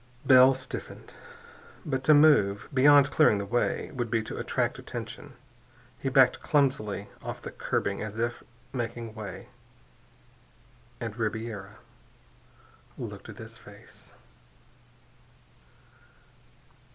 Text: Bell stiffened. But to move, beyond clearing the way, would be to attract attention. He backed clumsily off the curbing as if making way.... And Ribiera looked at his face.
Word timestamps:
Bell 0.25 0.55
stiffened. 0.55 1.13
But 1.85 2.03
to 2.05 2.15
move, 2.15 2.67
beyond 2.73 3.11
clearing 3.11 3.37
the 3.37 3.45
way, 3.45 3.91
would 3.93 4.09
be 4.09 4.23
to 4.23 4.37
attract 4.39 4.79
attention. 4.79 5.33
He 5.99 6.09
backed 6.09 6.41
clumsily 6.41 7.09
off 7.21 7.43
the 7.43 7.51
curbing 7.51 8.01
as 8.01 8.17
if 8.17 8.41
making 8.73 9.13
way.... 9.13 9.49
And 10.99 11.15
Ribiera 11.17 11.77
looked 12.97 13.29
at 13.29 13.37
his 13.37 13.57
face. 13.59 14.15